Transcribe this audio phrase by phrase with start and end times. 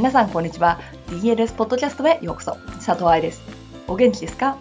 [0.00, 0.80] 皆さんこんにちは。
[1.08, 2.56] DLS ポッドキャストへようこそ。
[2.76, 3.42] 佐藤愛です。
[3.86, 4.56] お元気ですか？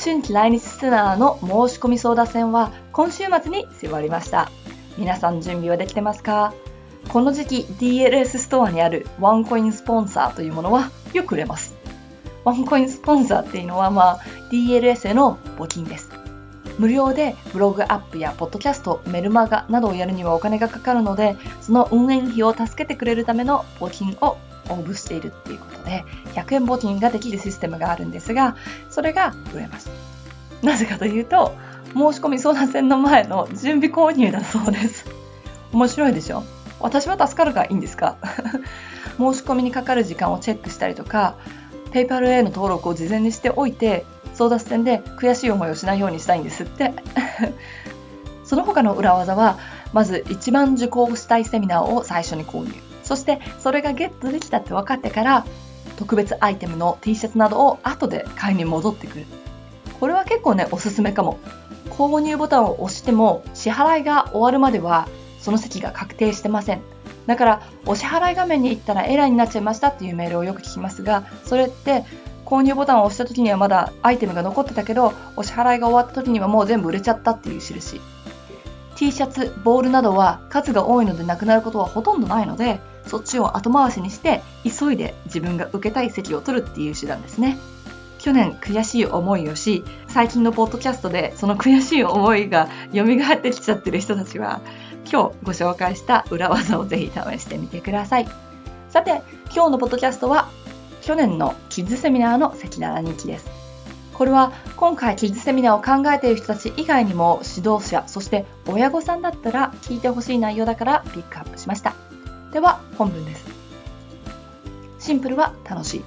[0.00, 4.52] 春季来日ツアーの申し込み相談戦は今週末に迫りました。
[4.96, 6.54] 皆さん準備はできてますか？
[7.08, 11.74] この時期 DLS ストアにあるワンコインスポンサーというものはよく売れます。
[12.44, 14.20] ワンコインスポンサーっていうのはまあ
[14.52, 16.08] DLS への募金です。
[16.78, 24.36] 無料でブログアップやポッドキャスト、メルマガなどをやるにはお金がかかるので、その運営費を助けてくれるための募金を
[24.70, 26.04] 応募しているっていうことで、
[26.34, 28.56] 100円募金ができるシステムがあるんですが、
[28.90, 29.90] それが売れます。
[30.62, 31.54] なぜかというと、
[31.94, 35.06] 申し込み相談戦の前の準備購入だそうです。
[35.72, 36.42] 面白いでしょ？
[36.80, 38.16] 私は助かるがいいんですか？
[39.18, 41.34] 申し込みにかかる時間をチェックしたりとか、
[41.92, 44.04] PayPal への登録を事前にしておいて、
[44.34, 46.92] 争奪戦で悔しい思いをしないようにしたいんですって
[48.44, 49.58] その他の裏技は
[49.92, 52.72] まず一番受講したいセミナーを最初に購入
[53.08, 55.46] そしてそれがゲットできたって分かってから
[55.96, 59.26] 特別アイテムの T シャツなどを後で買いに戻ってくる。
[59.98, 61.38] これは結構ねおすすめかも。
[61.90, 65.08] 購入ボタンを押しても支払いが終わるまでは
[65.40, 66.82] その席が確定してません。
[67.26, 72.04] だからお支払い画面に行ったらエラーになっちゃいましたっていうメールをよく聞きますがそれって
[72.44, 78.00] 購入ボタンを押した時にはまだアイテムが残ってたけどお支払いが終わった時にはもう全部売れちゃったっていう印。
[78.98, 87.58] T シャツボールなどは数が多いのでなくなることはほとんどないのでそっちを後回しにして急いで自分が受けたい席を取るっていう手段ですね
[88.18, 94.60] 去年悔しい思いをし最近のポッドキャストでその悔しい思いが蘇ってきちゃってる人たちは
[95.08, 98.28] 今日ご紹介した裏技をぜひ試してみてください
[98.88, 99.22] さて
[99.54, 100.48] 今日のポッドキャストは
[101.02, 103.57] 去年のキッズセミナーの赤裸々日です。
[104.18, 111.94] これは今回キッズセミナーを考えている人たち以外にも指導者、そして親御さんだったら聞いてほしい内容だからピックアップしました。
[112.52, 113.46] では本文です。
[114.98, 116.04] シンプルは楽しい。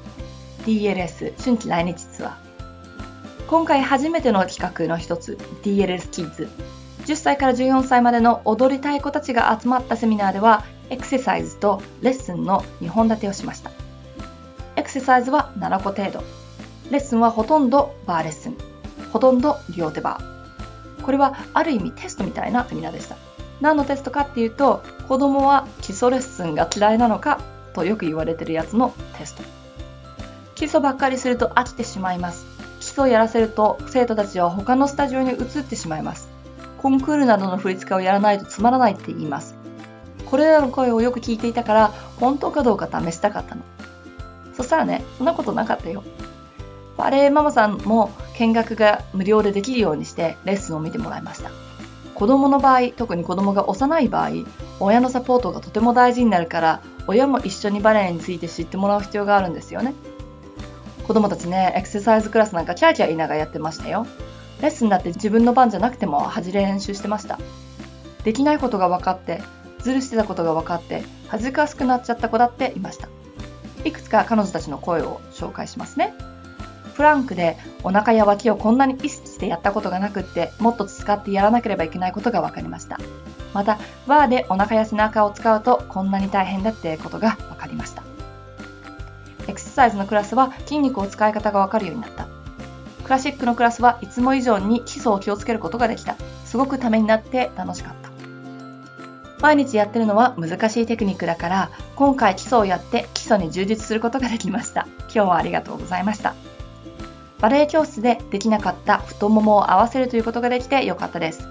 [0.65, 2.33] DLS 春季来日ツアー。
[3.47, 6.49] 今回初めての企画の一つ DLS キッズ。
[7.05, 13.71] 10歳から14歳までの踊りたい子たちが集まったセミナーではエクササイズとレッスンの2本立てをしました。
[14.75, 16.40] エクササイズは7個程度。
[16.91, 18.57] レッスンはほとんどバーレッスン。
[19.11, 21.01] ほとんど両手バー。
[21.03, 23.15] これはある意味テストみたいなセミナーでした。
[23.61, 27.39] 何のテストかっていうと、子供は基礎レッスンが嫌いなのか
[27.73, 29.43] とよく言われてるやつのテスト。
[30.55, 32.45] 基礎ばっかりすると飽きてしまいます。
[32.79, 36.29] 基礎をやらせると生徒たちは他のスタジオに移ってしまいます。
[36.81, 39.55] コンクールなどの振り付けをやらないとつまらないって言います。
[40.25, 43.61] これらの声をよく聞いていたから本当かどうか試したかったの。
[44.55, 46.03] そしたらね、そんなことなかったよ。
[46.97, 51.51] バレエママさんも見学が無料でできるようにしてレッスンを見てもらいました。
[52.15, 54.29] 子供の場合、特に子供が幼い場合、
[54.79, 59.93] 親のサポートがとても大事になるから、親も一緒にバレエについて知ってもらう必要があるんですよね。
[61.07, 64.05] 子供たちね、エクササイズクラスなんかキャーキャー言いながらやってましたよ。
[64.61, 67.39] レッスンだって自分の番じゃなくても恥じれ練習してました。
[68.23, 69.41] できないことが分かって、
[69.79, 73.09] ずるしてたことが分かって、恥ずかしくなっちゃった子だっていました。
[73.83, 76.13] いくつか彼女たちの声を紹介しますね。
[77.01, 82.99] フランクでお腹や脇をこんなに意識してやったことがなくってもっと使ってやらなければいけないことが分かりました。
[83.55, 88.03] また、バーでお腹や背中を使うとこんなに大変だってことが分かりました。
[89.47, 92.27] エクササイズのクラスは筋肉を使い方が分かるようになった。
[93.03, 96.17] クラシックのクラスはいつも以上に基礎を気をつけることができた。
[96.45, 98.11] すごくためになって楽しかった。
[99.41, 106.35] 毎日やってるのは難しいテクニックだから今回基礎をやって基礎に充実することができました今日はありがとうございました
[107.41, 111.47] バレエ教室でできなかった太ももを合わせるということができてよかったです。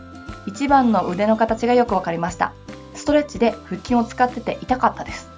[0.47, 2.53] 一番の腕の形がよくわかりました。
[2.95, 5.29] ストレッチで腹筋を使ってて痛かったです。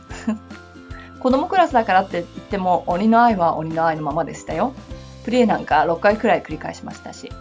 [1.21, 4.73] 子供クラスだからって言っても鬼の愛は鬼の愛のままでしたよ。
[5.25, 7.33] プリエなんか6回くらい繰り返しましたし。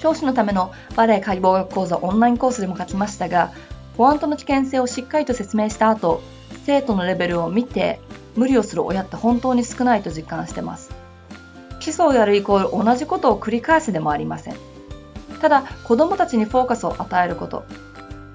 [0.00, 3.52] 教師のためのバレエ解剖学講座オンラインコースでも書きましたが
[3.96, 6.22] ポアントの危険性をしっかりと説明した後、
[6.64, 8.00] 生徒のレベルを見て
[8.36, 10.91] 無理をする親って本当に少ないと実感してます。
[11.82, 14.56] 基礎をやるイコール同じことを繰り返すでもありません。
[15.40, 17.64] ただ、子供たちにフォーカスを与えること、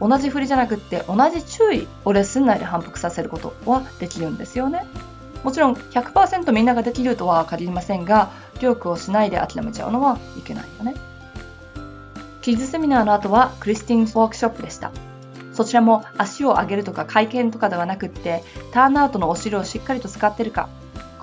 [0.02, 4.86] 同じ振りじゃなくって同じ注意をレッスン内で反復させることはできるんですよね。
[5.46, 10.94] もちろん100%みんなができるとは限りませんが、努力をしないで諦めちゃうのはいけないよね。
[12.42, 14.92] キッズセミナーの後はクリスティンワークショップでした。
[15.54, 20.68] そちらも足を上げるとか回転とかではなくってターンアウトのお尻をしっかりと使ってるか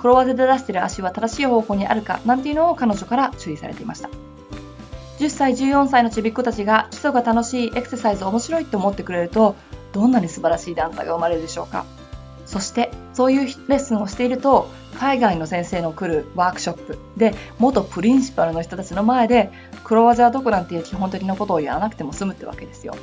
[0.04, 4.10] 黒技で出してる足は正しい方向にあるかなんていうのを彼女から注意されていました
[5.18, 9.56] 10歳14歳のちびっ子たちが基礎が楽しいエクササイズ面白いって思ってくれると
[9.94, 11.86] どんなに素晴らしいダンサーが生まれるでしょうか
[12.44, 14.68] そしてそういうレッスンをしていると
[14.98, 19.50] 海外の先生の来るワークショップで元プリンシパルの人たちの前で
[19.84, 22.94] 黒技はどこなんていう基本的なことをやらなくても済むってわけですよ。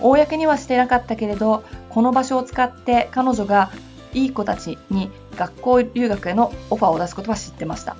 [0.00, 3.70] 公にはしてなかったけれどこの場所を使って彼女が
[4.12, 7.96] いい子たちに学校留学へのオファーを出すことは知ってました。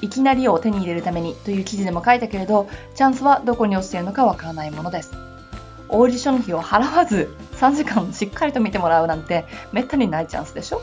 [0.00, 5.12] いきなりを手に入れるためにという記事でも書いたけれど、チャンスはどこに落ちているのかわからないものです。
[5.88, 10.82] オーディション費を払わず3時間しっかりと見てもらうなんてめったにないチャンスでしょ？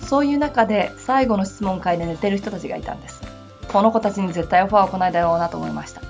[0.00, 3.22] そういう中で最後の質問会で寝てる人たちがいたんです。
[3.68, 6.02] この子たちに絶対オファーを来ないだろうなと思いました。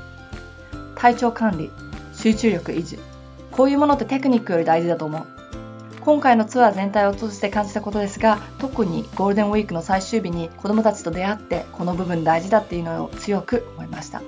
[0.96, 1.70] 体調管理、
[2.12, 2.98] 集中力維持。
[3.52, 5.22] こういうものってテクニックより大事だと思う。
[6.04, 14.20] 今回のツアー全体を通じて感じたことですが特にゴールデンウィークの最終日に子どもたちと出会ってこの部分大事だっていうのを強く思いました。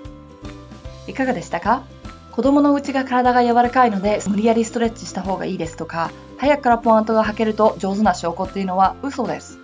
[1.06, 1.84] いかがでしたか？
[2.32, 9.58] 子供のうちが体が柔らかいので無理やりストレッチした方がいいですとか早くからポワントが履けると上手な証拠っていうのは嘘です。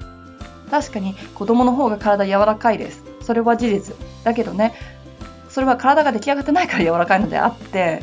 [0.70, 3.02] 確かに子供の方が体柔らかいです。
[3.22, 3.96] それは事実。
[4.22, 4.74] だけどね
[5.48, 8.02] それは体が出来上がってないから柔らかいのであって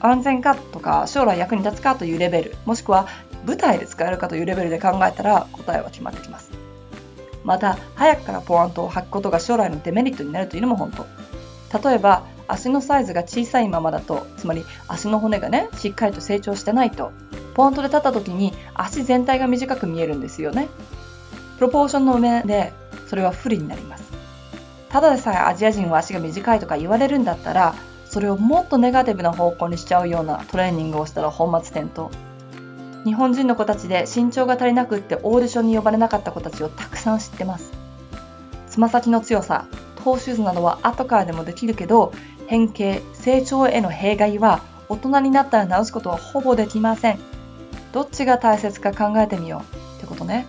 [0.00, 3.06] 安全かとか将来役に立つかというレベルもしくは
[3.46, 6.50] 舞台で使えるかというレベルで考えたら答えは決まってきます。
[7.44, 11.88] また、早くからポワントを履くことが将来のデメリットになるというのも本当。
[11.88, 17.12] 例えば、足のサイズが小さいままだと、つまり足の骨がね、しっかりと成長してないと、
[17.54, 20.68] ポワントで立った時に足全体が短く見えるんですよね。
[21.56, 22.72] プロポーションの上で、
[23.08, 24.04] それは不利になります。
[24.88, 27.74] ただでさえアジア人は足が短いとか言われるんだったら、
[28.06, 32.10] それをもっとネガティブな方向にしちゃうようなトレーニングをしたら本末転倒。
[33.04, 37.70] 日本人の子たちで身長が足りなくってオーディションに呼ばれなかった子たちをたくさん知ってます。
[38.68, 39.66] つま先の強さ、
[39.96, 42.12] トーシューズなどは後からでもできるけど、
[42.46, 47.18] 変形、成長への弊害は大人になったら直すことはほぼできません。
[47.92, 50.46] どっちが大切か考えてみようってことね。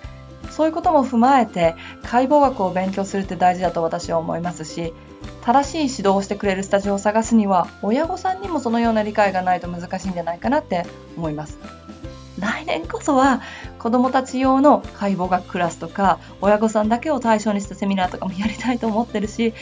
[0.50, 4.94] そういうことも踏まえて解剖学を勉強するって大事だと私は思いますし、
[5.42, 10.86] 正しい指導をしてくれるスタジオを探すには親御さんにもそのような理解がないと難しいんじゃないかなって
[11.18, 11.60] 思います。
[12.40, 13.42] 来年こそは
[13.80, 19.54] 子どもたち用の解剖学クラスとか親御さんだけを対象にしたセミナーとかもやりたいと思ってるし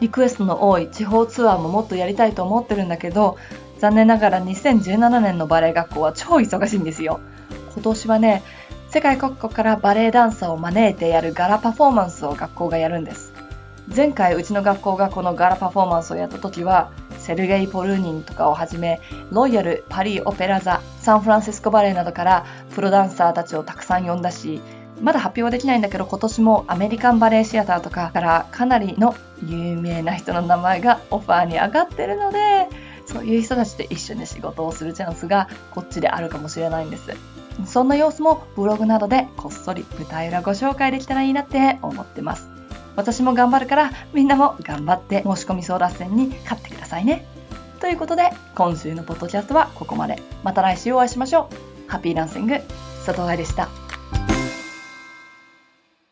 [0.00, 3.38] リクエストの多い地方ツアーももっとやりたいと思ってるんだけど
[3.78, 7.20] 残念ながら2017年のバレエ学校は超忙しいんですよ。
[7.74, 8.42] 今年はね
[8.90, 13.32] 世界各国からバレエダンサーを招いてやるガラパフォーマンスを学校がやるんです。
[13.94, 16.92] 前回うちの学校がこのガラパフォーマンスをやった時は
[17.22, 24.60] セルゲイ・ポルーニンとかをはじめロイヤル・パリ・オペラ座サンフランシスコバレエなどからプロダンサーたちをたくさん呼んだし
[25.00, 29.14] まだ発表はできないんだけど今年もアメリカンバレエシアターとかからかなりの
[29.44, 32.68] 有名な人の名前がオファーに上がってるので
[33.06, 37.10] そういう人たちと一緒に仕事をするチャンスがこっちであるかもしれないんです。
[37.66, 42.48] そんな様子もブログなどでこっそり舞台裏ご紹介できたらいいなって思ってます。
[42.96, 47.24] 私も頑張るからみんなも頑張って申し込み争奪戦に勝ってさいね。
[47.80, 50.22] ということで今週のポッドキャストはここまで。
[50.42, 51.48] また来週お会いしましょ
[51.86, 51.90] う。
[51.90, 52.58] ハッピーランシング、
[53.06, 53.81] 佐藤愛でした。